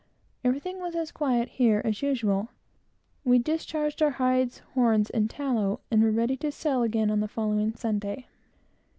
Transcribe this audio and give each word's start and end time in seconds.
Everything 0.43 0.79
was 0.79 0.95
as 0.95 1.11
quiet 1.11 1.47
here 1.47 1.79
as 1.85 2.01
usual. 2.01 2.49
We 3.23 3.37
discharged 3.37 4.01
our 4.01 4.09
hides, 4.17 4.57
horns, 4.73 5.11
and 5.11 5.29
tallow, 5.29 5.79
and 5.91 6.01
were 6.01 6.09
ready 6.09 6.35
to 6.37 6.51
sail 6.51 6.81
again 6.81 7.11
on 7.11 7.19
the 7.19 7.27
following 7.27 7.75
Sunday. 7.75 8.25